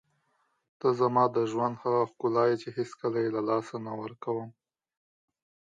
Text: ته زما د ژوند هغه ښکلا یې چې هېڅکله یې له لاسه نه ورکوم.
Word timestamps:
ته 0.79 0.87
زما 0.99 1.23
د 1.35 1.37
ژوند 1.51 1.75
هغه 1.83 2.01
ښکلا 2.11 2.43
یې 2.49 2.55
چې 2.61 2.69
هېڅکله 2.77 3.17
یې 3.23 3.29
له 3.35 3.41
لاسه 3.49 3.75
نه 3.85 3.93
ورکوم. 4.01 4.49